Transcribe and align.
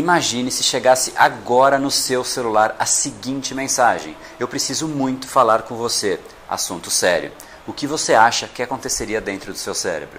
Imagine 0.00 0.50
se 0.50 0.62
chegasse 0.62 1.12
agora 1.14 1.78
no 1.78 1.90
seu 1.90 2.24
celular 2.24 2.74
a 2.78 2.86
seguinte 2.86 3.54
mensagem: 3.54 4.16
Eu 4.38 4.48
preciso 4.48 4.88
muito 4.88 5.28
falar 5.28 5.64
com 5.64 5.76
você. 5.76 6.18
Assunto 6.48 6.88
sério. 6.90 7.30
O 7.66 7.74
que 7.74 7.86
você 7.86 8.14
acha 8.14 8.48
que 8.48 8.62
aconteceria 8.62 9.20
dentro 9.20 9.52
do 9.52 9.58
seu 9.58 9.74
cérebro? 9.74 10.18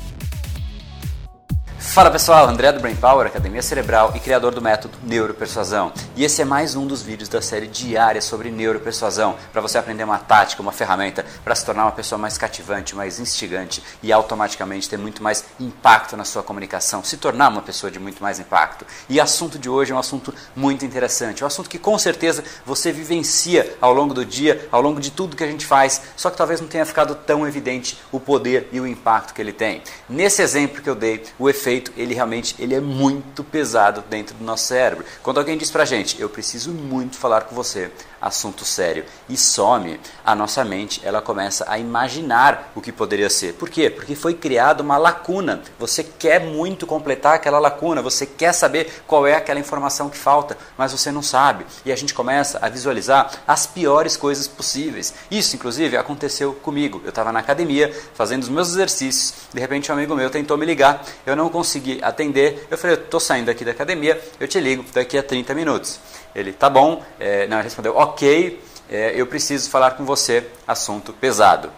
Fala 1.81 2.09
pessoal, 2.09 2.47
André 2.47 2.71
do 2.71 2.79
Brain 2.79 2.95
Power, 2.95 3.27
Academia 3.27 3.61
Cerebral 3.61 4.13
e 4.15 4.19
criador 4.19 4.53
do 4.53 4.61
método 4.61 4.97
Neuropersuasão. 5.03 5.91
E 6.15 6.23
esse 6.23 6.41
é 6.41 6.45
mais 6.45 6.73
um 6.73 6.87
dos 6.87 7.01
vídeos 7.01 7.27
da 7.27 7.41
série 7.41 7.67
diária 7.67 8.21
sobre 8.21 8.49
neuropersuasão, 8.49 9.35
para 9.51 9.59
você 9.59 9.77
aprender 9.77 10.05
uma 10.05 10.17
tática, 10.17 10.61
uma 10.61 10.71
ferramenta 10.71 11.25
para 11.43 11.53
se 11.53 11.65
tornar 11.65 11.83
uma 11.83 11.91
pessoa 11.91 12.17
mais 12.17 12.37
cativante, 12.37 12.95
mais 12.95 13.19
instigante 13.19 13.83
e 14.01 14.09
automaticamente 14.13 14.87
ter 14.87 14.95
muito 14.95 15.21
mais 15.21 15.43
impacto 15.59 16.15
na 16.15 16.23
sua 16.23 16.41
comunicação, 16.41 17.03
se 17.03 17.17
tornar 17.17 17.49
uma 17.49 17.61
pessoa 17.61 17.91
de 17.91 17.99
muito 17.99 18.23
mais 18.23 18.39
impacto. 18.39 18.85
E 19.09 19.19
o 19.19 19.23
assunto 19.23 19.59
de 19.59 19.67
hoje 19.67 19.91
é 19.91 19.95
um 19.95 19.99
assunto 19.99 20.33
muito 20.55 20.85
interessante, 20.85 21.43
um 21.43 21.47
assunto 21.47 21.69
que 21.69 21.79
com 21.79 21.97
certeza 21.99 22.41
você 22.65 22.93
vivencia 22.93 23.75
ao 23.81 23.91
longo 23.91 24.13
do 24.13 24.23
dia, 24.23 24.65
ao 24.71 24.81
longo 24.81 25.01
de 25.01 25.11
tudo 25.11 25.35
que 25.35 25.43
a 25.43 25.47
gente 25.47 25.65
faz, 25.65 26.01
só 26.15 26.29
que 26.29 26.37
talvez 26.37 26.61
não 26.61 26.69
tenha 26.69 26.85
ficado 26.85 27.15
tão 27.15 27.45
evidente 27.45 27.99
o 28.13 28.19
poder 28.19 28.69
e 28.71 28.79
o 28.79 28.87
impacto 28.87 29.33
que 29.33 29.41
ele 29.41 29.51
tem. 29.51 29.81
Nesse 30.07 30.41
exemplo 30.41 30.81
que 30.81 30.89
eu 30.89 30.95
dei, 30.95 31.23
o 31.37 31.49
efeito 31.49 31.70
ele 31.97 32.13
realmente 32.13 32.55
ele 32.59 32.75
é 32.75 32.81
muito 32.81 33.43
pesado 33.43 34.03
dentro 34.09 34.35
do 34.35 34.43
nosso 34.43 34.65
cérebro. 34.65 35.05
Quando 35.21 35.39
alguém 35.39 35.57
diz 35.57 35.71
pra 35.71 35.85
gente, 35.85 36.19
eu 36.19 36.29
preciso 36.29 36.71
muito 36.71 37.17
falar 37.17 37.41
com 37.41 37.55
você, 37.55 37.91
assunto 38.21 38.65
sério, 38.65 39.05
e 39.29 39.37
some, 39.37 39.99
a 40.25 40.35
nossa 40.35 40.63
mente 40.63 41.01
ela 41.03 41.21
começa 41.21 41.65
a 41.67 41.77
imaginar 41.79 42.71
o 42.75 42.81
que 42.81 42.91
poderia 42.91 43.29
ser. 43.29 43.53
Por 43.53 43.69
quê? 43.69 43.89
Porque 43.89 44.15
foi 44.15 44.33
criada 44.33 44.83
uma 44.83 44.97
lacuna. 44.97 45.61
Você 45.79 46.03
quer 46.03 46.39
muito 46.39 46.85
completar 46.85 47.35
aquela 47.35 47.59
lacuna, 47.59 48.01
você 48.01 48.25
quer 48.25 48.53
saber 48.53 49.03
qual 49.07 49.25
é 49.25 49.35
aquela 49.35 49.59
informação 49.59 50.09
que 50.09 50.17
falta, 50.17 50.57
mas 50.77 50.91
você 50.91 51.11
não 51.11 51.21
sabe. 51.21 51.65
E 51.85 51.91
a 51.91 51.95
gente 51.95 52.13
começa 52.13 52.59
a 52.61 52.69
visualizar 52.69 53.31
as 53.47 53.65
piores 53.65 54.17
coisas 54.17 54.47
possíveis. 54.47 55.13
Isso, 55.29 55.55
inclusive, 55.55 55.97
aconteceu 55.97 56.53
comigo. 56.53 57.01
Eu 57.03 57.09
estava 57.09 57.31
na 57.31 57.39
academia 57.39 57.93
fazendo 58.13 58.43
os 58.43 58.49
meus 58.49 58.69
exercícios, 58.69 59.33
de 59.53 59.59
repente 59.59 59.91
um 59.91 59.95
amigo 59.95 60.15
meu 60.15 60.29
tentou 60.29 60.57
me 60.57 60.65
ligar, 60.65 61.03
eu 61.25 61.35
não 61.35 61.49
consegui 61.49 61.60
atender. 62.01 62.67
Eu 62.69 62.77
falei, 62.77 62.97
eu 62.97 63.01
estou 63.01 63.19
saindo 63.19 63.49
aqui 63.49 63.63
da 63.65 63.71
academia, 63.71 64.21
eu 64.39 64.47
te 64.47 64.59
ligo 64.59 64.83
daqui 64.93 65.17
a 65.17 65.23
30 65.23 65.53
minutos. 65.53 65.99
Ele, 66.35 66.53
tá 66.53 66.69
bom. 66.69 67.03
É, 67.19 67.47
não, 67.47 67.57
ele 67.57 67.63
respondeu, 67.63 67.95
ok, 67.95 68.61
é, 68.89 69.13
eu 69.15 69.25
preciso 69.27 69.69
falar 69.69 69.91
com 69.91 70.05
você, 70.05 70.45
assunto 70.67 71.13
pesado. 71.13 71.71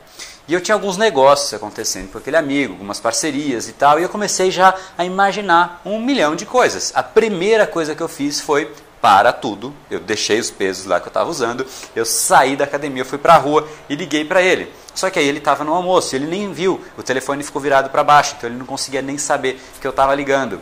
E 0.45 0.53
eu 0.53 0.59
tinha 0.59 0.75
alguns 0.75 0.97
negócios 0.97 1.53
acontecendo 1.53 2.11
com 2.11 2.17
aquele 2.17 2.35
amigo, 2.35 2.73
algumas 2.73 2.99
parcerias 2.99 3.69
e 3.69 3.73
tal, 3.73 3.97
e 3.97 4.03
eu 4.03 4.09
comecei 4.09 4.51
já 4.51 4.75
a 4.97 5.05
imaginar 5.05 5.81
um 5.85 6.01
milhão 6.01 6.35
de 6.35 6.45
coisas. 6.45 6.91
A 6.93 7.01
primeira 7.01 7.65
coisa 7.65 7.95
que 7.95 8.03
eu 8.03 8.09
fiz 8.09 8.41
foi 8.41 8.69
para 9.03 9.33
tudo, 9.33 9.73
eu 9.91 9.99
deixei 9.99 10.39
os 10.39 10.49
pesos 10.49 10.85
lá 10.85 10.97
que 10.97 11.07
eu 11.07 11.09
estava 11.09 11.29
usando, 11.29 11.67
eu 11.93 12.05
saí 12.05 12.55
da 12.55 12.63
academia, 12.63 13.03
fui 13.03 13.17
para 13.17 13.33
a 13.33 13.37
rua 13.37 13.67
e 13.89 13.97
liguei 13.97 14.23
para 14.23 14.41
ele. 14.41 14.71
Só 14.95 15.09
que 15.09 15.19
aí 15.19 15.27
ele 15.27 15.39
estava 15.39 15.65
no 15.65 15.73
almoço, 15.73 16.15
ele 16.15 16.25
nem 16.25 16.53
viu, 16.53 16.79
o 16.97 17.03
telefone 17.03 17.43
ficou 17.43 17.61
virado 17.61 17.89
para 17.89 18.01
baixo, 18.01 18.35
então 18.37 18.49
ele 18.49 18.57
não 18.57 18.65
conseguia 18.65 19.01
nem 19.01 19.17
saber 19.17 19.61
que 19.81 19.85
eu 19.85 19.91
estava 19.91 20.15
ligando. 20.15 20.57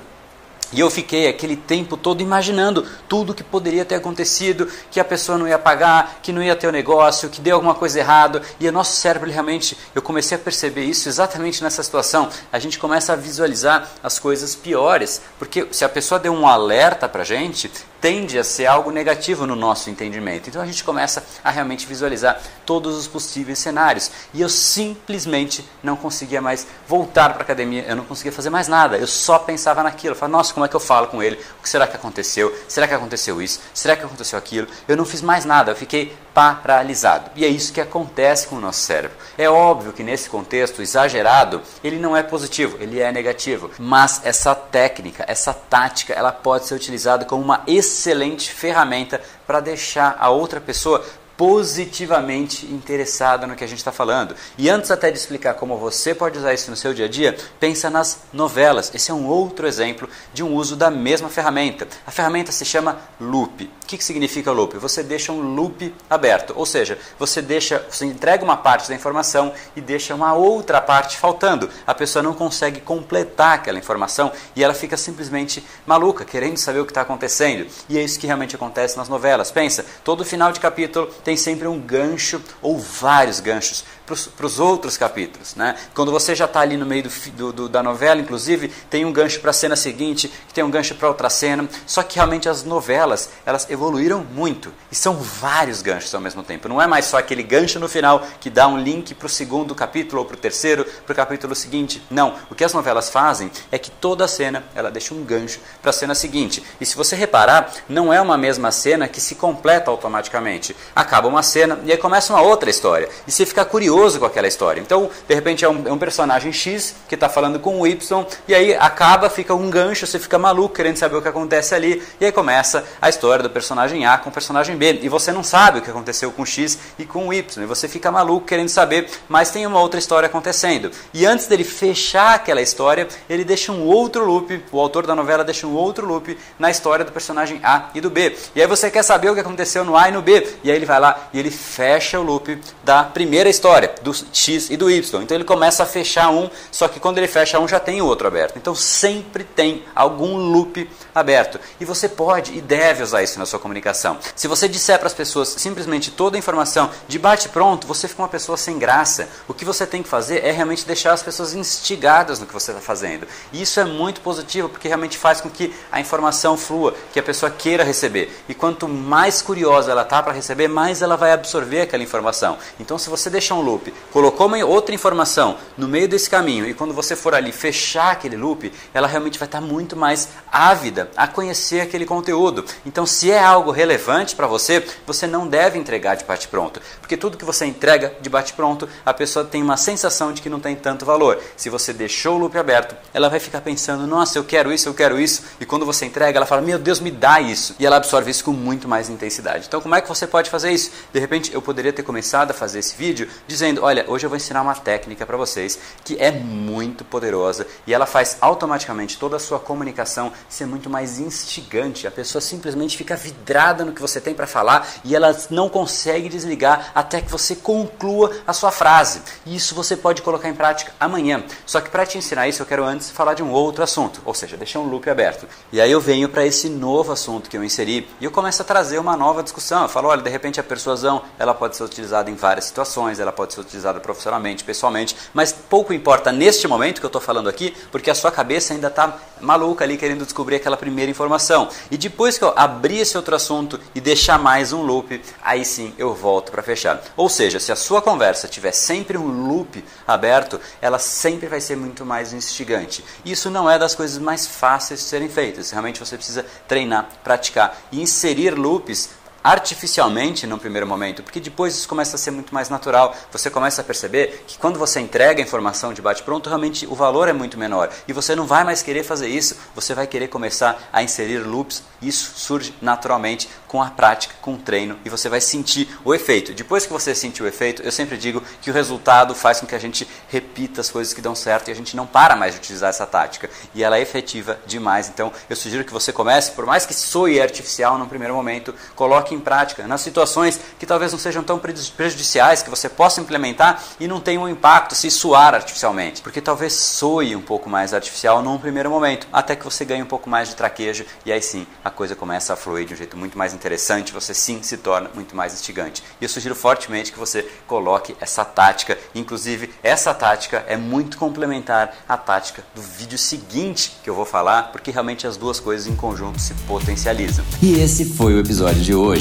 E 0.73 0.79
eu 0.79 0.89
fiquei 0.89 1.27
aquele 1.27 1.55
tempo 1.55 1.95
todo 1.95 2.21
imaginando 2.21 2.83
tudo 3.07 3.33
que 3.33 3.43
poderia 3.43 3.85
ter 3.85 3.95
acontecido, 3.95 4.67
que 4.89 4.99
a 4.99 5.05
pessoa 5.05 5.37
não 5.37 5.47
ia 5.47 5.59
pagar, 5.59 6.19
que 6.23 6.31
não 6.31 6.41
ia 6.41 6.55
ter 6.55 6.65
o 6.65 6.71
negócio, 6.71 7.29
que 7.29 7.41
deu 7.41 7.55
alguma 7.55 7.75
coisa 7.75 7.99
errada. 7.99 8.41
E 8.59 8.67
o 8.67 8.71
nosso 8.71 8.95
cérebro 8.95 9.29
realmente, 9.29 9.77
eu 9.93 10.01
comecei 10.01 10.35
a 10.35 10.39
perceber 10.39 10.85
isso 10.85 11.09
exatamente 11.09 11.61
nessa 11.61 11.83
situação. 11.83 12.29
A 12.51 12.57
gente 12.57 12.79
começa 12.79 13.13
a 13.13 13.17
visualizar 13.17 13.87
as 14.01 14.17
coisas 14.17 14.55
piores, 14.55 15.21
porque 15.37 15.67
se 15.71 15.83
a 15.83 15.89
pessoa 15.89 16.17
deu 16.17 16.33
um 16.33 16.47
alerta 16.47 17.07
para 17.07 17.21
a 17.21 17.25
gente, 17.25 17.69
tende 18.01 18.37
a 18.39 18.43
ser 18.43 18.65
algo 18.65 18.91
negativo 18.91 19.45
no 19.45 19.55
nosso 19.55 19.89
entendimento. 19.89 20.49
Então 20.49 20.61
a 20.61 20.65
gente 20.65 20.83
começa 20.83 21.23
a 21.43 21.51
realmente 21.51 21.85
visualizar 21.85 22.41
todos 22.65 22.97
os 22.97 23.07
possíveis 23.07 23.59
cenários. 23.59 24.11
E 24.33 24.41
eu 24.41 24.49
simplesmente 24.49 25.63
não 25.83 25.95
conseguia 25.95 26.41
mais 26.41 26.65
voltar 26.87 27.29
para 27.29 27.39
a 27.39 27.43
academia, 27.43 27.85
eu 27.87 27.95
não 27.95 28.03
conseguia 28.03 28.31
fazer 28.31 28.49
mais 28.49 28.67
nada. 28.67 28.97
Eu 28.97 29.07
só 29.07 29.37
pensava 29.37 29.83
naquilo. 29.83 30.13
Eu 30.13 30.17
falava, 30.17 30.37
nossa, 30.37 30.53
como 30.53 30.65
é 30.65 30.69
que 30.69 30.75
eu 30.75 30.79
falo 30.79 31.07
com 31.07 31.21
ele? 31.21 31.39
O 31.59 31.63
que 31.63 31.69
será 31.69 31.85
que 31.85 31.95
aconteceu? 31.95 32.53
Será 32.67 32.87
que 32.87 32.93
aconteceu 32.93 33.39
isso? 33.41 33.59
Será 33.73 33.95
que 33.95 34.03
aconteceu 34.03 34.39
aquilo? 34.39 34.67
Eu 34.87 34.97
não 34.97 35.05
fiz 35.05 35.21
mais 35.21 35.45
nada, 35.45 35.71
eu 35.71 35.75
fiquei 35.75 36.17
paralisado. 36.33 37.31
E 37.35 37.45
é 37.45 37.47
isso 37.47 37.73
que 37.73 37.81
acontece 37.81 38.47
com 38.47 38.55
o 38.55 38.61
nosso 38.61 38.79
cérebro. 38.81 39.17
É 39.37 39.49
óbvio 39.49 39.93
que 39.93 40.03
nesse 40.03 40.29
contexto 40.29 40.81
exagerado, 40.81 41.61
ele 41.83 41.97
não 41.97 42.15
é 42.15 42.23
positivo, 42.23 42.77
ele 42.79 42.99
é 42.99 43.11
negativo. 43.11 43.71
Mas 43.77 44.21
essa 44.23 44.55
técnica, 44.55 45.25
essa 45.27 45.53
tática, 45.53 46.13
ela 46.13 46.31
pode 46.31 46.65
ser 46.67 46.75
utilizada 46.75 47.25
como 47.25 47.43
uma 47.43 47.63
excelente 47.67 48.51
ferramenta 48.51 49.21
para 49.45 49.59
deixar 49.59 50.15
a 50.19 50.29
outra 50.29 50.61
pessoa 50.61 51.03
positivamente 51.41 52.67
interessada 52.67 53.47
no 53.47 53.55
que 53.55 53.63
a 53.63 53.67
gente 53.67 53.79
está 53.79 53.91
falando. 53.91 54.35
E 54.59 54.69
antes 54.69 54.91
até 54.91 55.09
de 55.09 55.17
explicar 55.17 55.55
como 55.55 55.75
você 55.75 56.13
pode 56.13 56.37
usar 56.37 56.53
isso 56.53 56.69
no 56.69 56.77
seu 56.77 56.93
dia 56.93 57.05
a 57.05 57.09
dia, 57.09 57.35
pensa 57.59 57.89
nas 57.89 58.19
novelas. 58.31 58.91
Esse 58.93 59.09
é 59.09 59.13
um 59.15 59.25
outro 59.25 59.65
exemplo 59.65 60.07
de 60.35 60.43
um 60.43 60.53
uso 60.53 60.75
da 60.75 60.91
mesma 60.91 61.29
ferramenta. 61.29 61.87
A 62.05 62.11
ferramenta 62.11 62.51
se 62.51 62.63
chama 62.63 62.99
loop. 63.19 63.63
O 63.63 63.87
que, 63.87 63.97
que 63.97 64.03
significa 64.03 64.51
loop? 64.51 64.77
Você 64.77 65.01
deixa 65.01 65.31
um 65.31 65.55
loop 65.55 65.93
aberto, 66.07 66.53
ou 66.55 66.65
seja, 66.65 66.97
você 67.17 67.41
deixa, 67.41 67.83
você 67.89 68.05
entrega 68.05 68.43
uma 68.43 68.55
parte 68.55 68.87
da 68.87 68.95
informação 68.95 69.51
e 69.75 69.81
deixa 69.81 70.13
uma 70.13 70.33
outra 70.33 70.79
parte 70.79 71.17
faltando. 71.17 71.69
A 71.87 71.93
pessoa 71.95 72.21
não 72.21 72.35
consegue 72.35 72.79
completar 72.79 73.55
aquela 73.55 73.79
informação 73.79 74.31
e 74.55 74.63
ela 74.63 74.75
fica 74.75 74.95
simplesmente 74.95 75.65
maluca, 75.87 76.23
querendo 76.23 76.57
saber 76.57 76.81
o 76.81 76.85
que 76.85 76.91
está 76.91 77.01
acontecendo. 77.01 77.67
E 77.89 77.97
é 77.97 78.03
isso 78.03 78.19
que 78.19 78.27
realmente 78.27 78.55
acontece 78.55 78.95
nas 78.95 79.09
novelas. 79.09 79.49
Pensa, 79.49 79.83
todo 80.03 80.23
final 80.23 80.51
de 80.51 80.59
capítulo 80.59 81.07
tem 81.23 81.30
tem 81.31 81.37
sempre 81.37 81.65
um 81.65 81.79
gancho 81.79 82.41
ou 82.61 82.77
vários 82.77 83.39
ganchos 83.39 83.85
para 84.15 84.45
os 84.45 84.59
outros 84.59 84.97
capítulos. 84.97 85.55
Né? 85.55 85.75
Quando 85.93 86.11
você 86.11 86.35
já 86.35 86.45
está 86.45 86.61
ali 86.61 86.77
no 86.77 86.85
meio 86.85 87.03
do, 87.33 87.53
do, 87.53 87.69
da 87.69 87.81
novela, 87.83 88.21
inclusive, 88.21 88.69
tem 88.89 89.05
um 89.05 89.11
gancho 89.11 89.39
para 89.39 89.51
a 89.51 89.53
cena 89.53 89.75
seguinte, 89.75 90.31
que 90.47 90.53
tem 90.53 90.63
um 90.63 90.71
gancho 90.71 90.95
para 90.95 91.07
outra 91.07 91.29
cena. 91.29 91.67
Só 91.85 92.03
que 92.03 92.15
realmente 92.15 92.47
as 92.49 92.63
novelas 92.63 93.29
elas 93.45 93.69
evoluíram 93.69 94.25
muito 94.33 94.73
e 94.91 94.95
são 94.95 95.15
vários 95.15 95.81
ganchos 95.81 96.13
ao 96.13 96.21
mesmo 96.21 96.43
tempo. 96.43 96.67
Não 96.67 96.81
é 96.81 96.87
mais 96.87 97.05
só 97.05 97.17
aquele 97.17 97.43
gancho 97.43 97.79
no 97.79 97.87
final 97.87 98.25
que 98.39 98.49
dá 98.49 98.67
um 98.67 98.77
link 98.77 99.13
para 99.13 99.25
o 99.25 99.29
segundo 99.29 99.73
capítulo 99.75 100.21
ou 100.21 100.27
para 100.27 100.35
o 100.35 100.39
terceiro, 100.39 100.85
para 101.05 101.13
o 101.13 101.15
capítulo 101.15 101.55
seguinte. 101.55 102.01
Não. 102.09 102.35
O 102.49 102.55
que 102.55 102.63
as 102.63 102.73
novelas 102.73 103.09
fazem 103.09 103.51
é 103.71 103.77
que 103.77 103.91
toda 103.91 104.27
cena 104.27 104.63
ela 104.75 104.91
deixa 104.91 105.13
um 105.13 105.23
gancho 105.23 105.59
para 105.81 105.89
a 105.89 105.93
cena 105.93 106.15
seguinte. 106.15 106.63
E 106.79 106.85
se 106.85 106.95
você 106.95 107.15
reparar, 107.15 107.71
não 107.87 108.11
é 108.11 108.21
uma 108.21 108.37
mesma 108.37 108.71
cena 108.71 109.07
que 109.07 109.21
se 109.21 109.35
completa 109.35 109.91
automaticamente. 109.91 110.75
Acaba 110.95 111.27
uma 111.27 111.43
cena 111.43 111.79
e 111.83 111.91
aí 111.91 111.97
começa 111.97 112.33
uma 112.33 112.41
outra 112.41 112.69
história. 112.69 113.09
E 113.27 113.31
você 113.31 113.45
fica 113.45 113.63
curioso 113.63 114.00
com 114.01 114.25
aquela 114.25 114.47
história. 114.47 114.81
Então, 114.81 115.09
de 115.27 115.35
repente, 115.35 115.63
é 115.63 115.69
um, 115.69 115.87
é 115.87 115.91
um 115.91 115.97
personagem 115.97 116.51
X 116.51 116.95
que 117.07 117.15
está 117.15 117.29
falando 117.29 117.59
com 117.59 117.79
o 117.79 117.85
Y, 117.85 118.25
e 118.47 118.55
aí 118.55 118.73
acaba, 118.73 119.29
fica 119.29 119.53
um 119.53 119.69
gancho, 119.69 120.07
você 120.07 120.17
fica 120.17 120.39
maluco 120.39 120.75
querendo 120.75 120.97
saber 120.97 121.17
o 121.17 121.21
que 121.21 121.27
acontece 121.27 121.75
ali, 121.75 122.01
e 122.19 122.25
aí 122.25 122.31
começa 122.31 122.83
a 123.01 123.09
história 123.09 123.43
do 123.43 123.49
personagem 123.49 124.05
A 124.05 124.17
com 124.17 124.29
o 124.29 124.33
personagem 124.33 124.75
B. 124.75 124.99
E 125.03 125.09
você 125.09 125.31
não 125.31 125.43
sabe 125.43 125.79
o 125.79 125.81
que 125.81 125.89
aconteceu 125.89 126.31
com 126.31 126.41
o 126.41 126.45
X 126.45 126.77
e 126.97 127.05
com 127.05 127.27
o 127.27 127.33
Y, 127.33 127.63
e 127.63 127.65
você 127.65 127.87
fica 127.87 128.11
maluco 128.11 128.45
querendo 128.45 128.69
saber, 128.69 129.07
mas 129.29 129.51
tem 129.51 129.65
uma 129.65 129.79
outra 129.79 129.99
história 129.99 130.27
acontecendo. 130.27 130.91
E 131.13 131.25
antes 131.25 131.47
dele 131.47 131.63
fechar 131.63 132.35
aquela 132.35 132.61
história, 132.61 133.07
ele 133.29 133.43
deixa 133.43 133.71
um 133.71 133.85
outro 133.85 134.25
loop, 134.25 134.63
o 134.71 134.79
autor 134.79 135.05
da 135.05 135.15
novela 135.15 135.43
deixa 135.43 135.67
um 135.67 135.73
outro 135.73 136.05
loop 136.05 136.37
na 136.57 136.69
história 136.69 137.05
do 137.05 137.11
personagem 137.11 137.59
A 137.63 137.89
e 137.93 138.01
do 138.01 138.09
B. 138.09 138.35
E 138.55 138.61
aí 138.61 138.67
você 138.67 138.89
quer 138.89 139.03
saber 139.03 139.29
o 139.29 139.33
que 139.33 139.39
aconteceu 139.39 139.83
no 139.83 139.95
A 139.95 140.09
e 140.09 140.11
no 140.11 140.21
B, 140.21 140.47
e 140.63 140.69
aí 140.69 140.75
ele 140.75 140.85
vai 140.85 140.99
lá 140.99 141.29
e 141.33 141.39
ele 141.39 141.51
fecha 141.51 142.19
o 142.19 142.23
loop 142.23 142.59
da 142.83 143.03
primeira 143.03 143.49
história. 143.49 143.80
História 143.81 143.95
do 144.01 144.13
X 144.33 144.69
e 144.69 144.77
do 144.77 144.89
Y. 144.89 145.21
Então 145.21 145.35
ele 145.35 145.43
começa 145.43 145.83
a 145.83 145.85
fechar 145.85 146.29
um, 146.29 146.49
só 146.71 146.87
que 146.87 146.99
quando 146.99 147.17
ele 147.17 147.27
fecha 147.27 147.59
um 147.59 147.67
já 147.67 147.79
tem 147.79 148.01
o 148.01 148.05
outro 148.05 148.27
aberto. 148.27 148.57
Então 148.57 148.75
sempre 148.75 149.43
tem 149.43 149.83
algum 149.95 150.35
loop 150.35 150.89
aberto. 151.13 151.59
E 151.79 151.85
você 151.85 152.07
pode 152.07 152.55
e 152.57 152.61
deve 152.61 153.03
usar 153.03 153.23
isso 153.23 153.39
na 153.39 153.45
sua 153.45 153.59
comunicação. 153.59 154.17
Se 154.35 154.47
você 154.47 154.67
disser 154.67 154.97
para 154.97 155.07
as 155.07 155.13
pessoas 155.13 155.49
simplesmente 155.49 156.11
toda 156.11 156.37
a 156.37 156.39
informação 156.39 156.89
de 157.07 157.17
bate 157.17 157.49
pronto, 157.49 157.87
você 157.87 158.07
fica 158.07 158.21
uma 158.21 158.27
pessoa 158.27 158.57
sem 158.57 158.77
graça. 158.77 159.27
O 159.47 159.53
que 159.53 159.65
você 159.65 159.85
tem 159.85 160.03
que 160.03 160.09
fazer 160.09 160.45
é 160.45 160.51
realmente 160.51 160.85
deixar 160.85 161.13
as 161.13 161.23
pessoas 161.23 161.53
instigadas 161.53 162.39
no 162.39 162.45
que 162.45 162.53
você 162.53 162.71
está 162.71 162.81
fazendo. 162.81 163.27
E 163.51 163.61
isso 163.61 163.79
é 163.79 163.85
muito 163.85 164.21
positivo 164.21 164.69
porque 164.69 164.87
realmente 164.87 165.17
faz 165.17 165.41
com 165.41 165.49
que 165.49 165.73
a 165.91 165.99
informação 165.99 166.57
flua, 166.57 166.93
que 167.13 167.19
a 167.19 167.23
pessoa 167.23 167.51
queira 167.51 167.83
receber. 167.83 168.31
E 168.47 168.53
quanto 168.53 168.87
mais 168.87 169.41
curiosa 169.41 169.91
ela 169.91 170.01
está 170.01 170.21
para 170.21 170.33
receber, 170.33 170.67
mais 170.67 171.01
ela 171.01 171.15
vai 171.15 171.31
absorver 171.31 171.81
aquela 171.81 172.03
informação. 172.03 172.57
Então, 172.79 172.97
se 172.97 173.09
você 173.09 173.29
deixar 173.29 173.55
um 173.55 173.61
loop, 173.61 173.70
colocou 174.11 174.47
uma 174.47 174.57
outra 174.65 174.93
informação 174.93 175.57
no 175.77 175.87
meio 175.87 176.07
desse 176.07 176.29
caminho 176.29 176.67
e 176.67 176.73
quando 176.73 176.93
você 176.93 177.15
for 177.15 177.33
ali 177.33 177.51
fechar 177.51 178.11
aquele 178.11 178.35
loop, 178.35 178.71
ela 178.93 179.07
realmente 179.07 179.37
vai 179.37 179.47
estar 179.47 179.61
muito 179.61 179.95
mais 179.95 180.29
ávida 180.51 181.09
a 181.15 181.27
conhecer 181.27 181.81
aquele 181.81 182.05
conteúdo. 182.05 182.65
Então, 182.85 183.05
se 183.05 183.31
é 183.31 183.41
algo 183.41 183.71
relevante 183.71 184.35
para 184.35 184.47
você, 184.47 184.85
você 185.05 185.27
não 185.27 185.47
deve 185.47 185.77
entregar 185.77 186.15
de 186.15 186.25
bate 186.25 186.47
pronto, 186.47 186.81
porque 186.99 187.15
tudo 187.15 187.37
que 187.37 187.45
você 187.45 187.65
entrega 187.65 188.13
de 188.21 188.29
bate 188.29 188.53
pronto, 188.53 188.87
a 189.05 189.13
pessoa 189.13 189.45
tem 189.45 189.61
uma 189.61 189.77
sensação 189.77 190.33
de 190.33 190.41
que 190.41 190.49
não 190.49 190.59
tem 190.59 190.75
tanto 190.75 191.05
valor. 191.05 191.39
Se 191.55 191.69
você 191.69 191.93
deixou 191.93 192.35
o 192.35 192.39
loop 192.39 192.57
aberto, 192.57 192.95
ela 193.13 193.29
vai 193.29 193.39
ficar 193.39 193.61
pensando: 193.61 194.05
"Nossa, 194.07 194.37
eu 194.37 194.43
quero 194.43 194.71
isso, 194.71 194.89
eu 194.89 194.93
quero 194.93 195.19
isso", 195.19 195.43
e 195.59 195.65
quando 195.65 195.85
você 195.85 196.05
entrega, 196.05 196.37
ela 196.37 196.45
fala: 196.45 196.61
"Meu 196.61 196.79
Deus, 196.79 196.99
me 196.99 197.11
dá 197.11 197.39
isso". 197.39 197.75
E 197.79 197.85
ela 197.85 197.97
absorve 197.97 198.31
isso 198.31 198.43
com 198.43 198.51
muito 198.51 198.87
mais 198.87 199.09
intensidade. 199.09 199.65
Então, 199.67 199.81
como 199.81 199.95
é 199.95 200.01
que 200.01 200.07
você 200.07 200.27
pode 200.27 200.49
fazer 200.49 200.71
isso? 200.71 200.91
De 201.13 201.19
repente, 201.19 201.53
eu 201.53 201.61
poderia 201.61 201.93
ter 201.93 202.03
começado 202.03 202.51
a 202.51 202.53
fazer 202.53 202.79
esse 202.79 202.95
vídeo 202.95 203.27
dizendo: 203.47 203.60
"Olha, 203.81 204.05
hoje 204.07 204.25
eu 204.25 204.29
vou 204.29 204.37
ensinar 204.37 204.61
uma 204.61 204.75
técnica 204.75 205.25
para 205.25 205.37
vocês 205.37 205.79
que 206.03 206.17
é 206.19 206.31
muito 206.31 207.03
poderosa 207.03 207.67
e 207.85 207.93
ela 207.93 208.05
faz 208.05 208.37
automaticamente 208.41 209.17
toda 209.17 209.35
a 209.35 209.39
sua 209.39 209.59
comunicação 209.59 210.31
ser 210.49 210.65
muito 210.65 210.89
mais 210.89 211.19
instigante. 211.19 212.07
A 212.07 212.11
pessoa 212.11 212.41
simplesmente 212.41 212.97
fica 212.97 213.15
vidrada 213.15 213.85
no 213.85 213.93
que 213.93 214.01
você 214.01 214.19
tem 214.19 214.33
para 214.33 214.47
falar 214.47 214.87
e 215.03 215.15
ela 215.15 215.35
não 215.49 215.69
consegue 215.69 216.29
desligar 216.29 216.91
até 216.95 217.21
que 217.21 217.31
você 217.31 217.55
conclua 217.55 218.31
a 218.45 218.53
sua 218.53 218.71
frase. 218.71 219.21
E 219.45 219.55
isso 219.55 219.75
você 219.75 219.95
pode 219.95 220.21
colocar 220.21 220.49
em 220.49 220.53
prática 220.53 220.93
amanhã. 220.99 221.43
Só 221.65 221.79
que 221.81 221.89
para 221.89 222.05
te 222.05 222.17
ensinar 222.17 222.47
isso, 222.47 222.61
eu 222.61 222.65
quero 222.65 222.83
antes 222.83 223.09
falar 223.09 223.33
de 223.33 223.43
um 223.43 223.51
outro 223.51 223.83
assunto, 223.83 224.21
ou 224.25 224.33
seja, 224.33 224.57
deixar 224.57 224.79
um 224.79 224.89
loop 224.89 225.09
aberto. 225.09 225.47
E 225.71 225.79
aí 225.79 225.91
eu 225.91 226.01
venho 226.01 226.29
para 226.29 226.45
esse 226.45 226.69
novo 226.69 227.11
assunto 227.11 227.49
que 227.49 227.57
eu 227.57 227.63
inseri 227.63 228.07
e 228.19 228.25
eu 228.25 228.31
começo 228.31 228.61
a 228.61 228.65
trazer 228.65 228.99
uma 228.99 229.15
nova 229.15 229.43
discussão. 229.43 229.83
Eu 229.83 229.89
falo, 229.89 230.07
olha, 230.07 230.21
de 230.21 230.29
repente 230.29 230.59
a 230.59 230.63
persuasão, 230.63 231.21
ela 231.37 231.53
pode 231.53 231.75
ser 231.75 231.83
utilizada 231.83 232.29
em 232.29 232.35
várias 232.35 232.65
situações, 232.65 233.19
ela 233.19 233.31
pode 233.31 233.50
ser 233.51 233.61
utilizada 233.61 233.99
profissionalmente, 233.99 234.63
pessoalmente, 234.63 235.15
mas 235.33 235.51
pouco 235.51 235.93
importa 235.93 236.31
neste 236.31 236.67
momento 236.67 236.99
que 236.99 237.05
eu 237.05 237.09
estou 237.09 237.21
falando 237.21 237.49
aqui, 237.49 237.75
porque 237.91 238.09
a 238.09 238.15
sua 238.15 238.31
cabeça 238.31 238.73
ainda 238.73 238.87
está 238.87 239.17
maluca 239.41 239.83
ali 239.83 239.97
querendo 239.97 240.23
descobrir 240.23 240.57
aquela 240.57 240.77
primeira 240.77 241.09
informação. 241.09 241.67
E 241.89 241.97
depois 241.97 242.37
que 242.37 242.43
eu 242.43 242.53
abrir 242.55 242.99
esse 242.99 243.17
outro 243.17 243.35
assunto 243.35 243.79
e 243.93 243.99
deixar 243.99 244.37
mais 244.37 244.71
um 244.71 244.81
loop, 244.81 245.21
aí 245.41 245.65
sim 245.65 245.93
eu 245.97 246.13
volto 246.13 246.51
para 246.51 246.61
fechar. 246.61 247.01
Ou 247.17 247.27
seja, 247.27 247.59
se 247.59 247.71
a 247.71 247.75
sua 247.75 248.01
conversa 248.01 248.47
tiver 248.47 248.71
sempre 248.71 249.17
um 249.17 249.47
loop 249.47 249.83
aberto, 250.07 250.59
ela 250.81 250.99
sempre 250.99 251.47
vai 251.47 251.59
ser 251.59 251.75
muito 251.75 252.05
mais 252.05 252.33
instigante. 252.33 253.03
Isso 253.25 253.49
não 253.49 253.69
é 253.69 253.77
das 253.77 253.95
coisas 253.95 254.17
mais 254.17 254.47
fáceis 254.47 254.99
de 254.99 255.05
serem 255.07 255.29
feitas. 255.29 255.71
Realmente 255.71 255.99
você 255.99 256.15
precisa 256.15 256.45
treinar, 256.67 257.09
praticar 257.23 257.77
e 257.91 258.01
inserir 258.01 258.51
loops 258.51 259.20
artificialmente 259.43 260.45
no 260.45 260.57
primeiro 260.57 260.87
momento, 260.87 261.23
porque 261.23 261.39
depois 261.39 261.75
isso 261.75 261.87
começa 261.87 262.15
a 262.15 262.19
ser 262.19 262.31
muito 262.31 262.53
mais 262.53 262.69
natural. 262.69 263.15
Você 263.31 263.49
começa 263.49 263.81
a 263.81 263.83
perceber 263.83 264.43
que 264.47 264.57
quando 264.57 264.77
você 264.77 264.99
entrega 264.99 265.41
a 265.41 265.43
informação 265.43 265.93
de 265.93 266.01
bate-pronto, 266.01 266.49
realmente 266.49 266.85
o 266.85 266.95
valor 266.95 267.27
é 267.27 267.33
muito 267.33 267.57
menor. 267.57 267.89
E 268.07 268.13
você 268.13 268.35
não 268.35 268.45
vai 268.45 268.63
mais 268.63 268.81
querer 268.81 269.03
fazer 269.03 269.27
isso, 269.27 269.55
você 269.75 269.93
vai 269.93 270.07
querer 270.07 270.27
começar 270.27 270.89
a 270.91 271.01
inserir 271.03 271.39
loops. 271.39 271.83
Isso 272.01 272.33
surge 272.35 272.73
naturalmente 272.81 273.49
com 273.67 273.81
a 273.81 273.89
prática, 273.89 274.35
com 274.41 274.55
o 274.55 274.57
treino, 274.57 274.99
e 275.05 275.09
você 275.09 275.29
vai 275.29 275.39
sentir 275.39 275.87
o 276.03 276.13
efeito. 276.13 276.53
Depois 276.53 276.85
que 276.85 276.91
você 276.91 277.13
sentir 277.15 277.43
o 277.43 277.47
efeito, 277.47 277.81
eu 277.83 277.91
sempre 277.91 278.17
digo 278.17 278.43
que 278.61 278.69
o 278.69 278.73
resultado 278.73 279.33
faz 279.33 279.59
com 279.59 279.67
que 279.67 279.75
a 279.75 279.79
gente 279.79 280.07
repita 280.27 280.81
as 280.81 280.89
coisas 280.89 281.13
que 281.13 281.21
dão 281.21 281.35
certo 281.35 281.67
e 281.67 281.71
a 281.71 281.75
gente 281.75 281.95
não 281.95 282.05
para 282.05 282.35
mais 282.35 282.53
de 282.53 282.59
utilizar 282.59 282.89
essa 282.89 283.05
tática. 283.05 283.49
E 283.73 283.83
ela 283.83 283.97
é 283.97 284.01
efetiva 284.01 284.59
demais. 284.65 285.09
Então, 285.09 285.31
eu 285.49 285.55
sugiro 285.55 285.85
que 285.85 285.93
você 285.93 286.11
comece, 286.11 286.51
por 286.51 286.65
mais 286.65 286.85
que 286.85 286.93
soe 286.93 287.39
artificial 287.39 287.97
no 287.97 288.07
primeiro 288.07 288.33
momento, 288.33 288.73
coloque 288.95 289.30
coloque 289.31 289.35
em 289.35 289.39
prática 289.39 289.87
nas 289.87 290.01
situações 290.01 290.59
que 290.77 290.85
talvez 290.85 291.11
não 291.11 291.19
sejam 291.19 291.43
tão 291.43 291.59
prejudiciais, 291.59 292.61
que 292.61 292.69
você 292.69 292.89
possa 292.89 293.21
implementar 293.21 293.81
e 293.99 294.07
não 294.07 294.19
tenha 294.19 294.39
um 294.39 294.49
impacto 294.49 294.95
se 294.95 295.09
suar 295.09 295.55
artificialmente. 295.55 296.21
Porque 296.21 296.41
talvez 296.41 296.73
soe 296.73 297.35
um 297.35 297.41
pouco 297.41 297.69
mais 297.69 297.93
artificial 297.93 298.41
num 298.41 298.57
primeiro 298.57 298.89
momento, 298.89 299.27
até 299.31 299.55
que 299.55 299.63
você 299.63 299.85
ganhe 299.85 300.03
um 300.03 300.07
pouco 300.07 300.29
mais 300.29 300.49
de 300.49 300.55
traquejo 300.55 301.05
e 301.25 301.31
aí 301.31 301.41
sim 301.41 301.65
a 301.83 301.89
coisa 301.89 302.15
começa 302.15 302.53
a 302.53 302.55
fluir 302.55 302.85
de 302.85 302.93
um 302.93 302.97
jeito 302.97 303.17
muito 303.17 303.37
mais 303.37 303.53
interessante, 303.53 304.11
você 304.11 304.33
sim 304.33 304.61
se 304.63 304.77
torna 304.77 305.09
muito 305.13 305.35
mais 305.35 305.53
instigante. 305.53 306.03
E 306.19 306.25
eu 306.25 306.29
sugiro 306.29 306.55
fortemente 306.55 307.11
que 307.11 307.19
você 307.19 307.47
coloque 307.67 308.15
essa 308.19 308.43
tática, 308.43 308.97
inclusive 309.15 309.73
essa 309.83 310.13
tática 310.13 310.65
é 310.67 310.75
muito 310.75 311.17
complementar 311.17 311.95
à 312.07 312.17
tática 312.17 312.63
do 312.75 312.81
vídeo 312.81 313.17
seguinte 313.17 313.97
que 314.03 314.09
eu 314.09 314.15
vou 314.15 314.25
falar, 314.25 314.71
porque 314.71 314.91
realmente 314.91 315.25
as 315.25 315.37
duas 315.37 315.59
coisas 315.59 315.87
em 315.87 315.95
conjunto 315.95 316.39
se 316.39 316.53
potencializam. 316.67 317.45
E 317.61 317.79
esse 317.79 318.05
foi 318.05 318.33
o 318.33 318.39
episódio 318.39 318.81
de 318.81 318.93
hoje 318.95 319.20